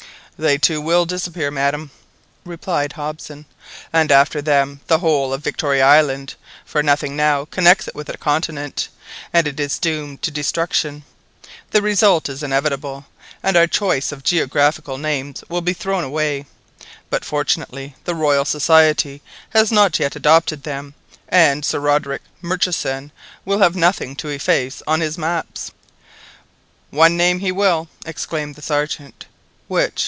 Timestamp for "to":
10.23-10.31, 24.15-24.29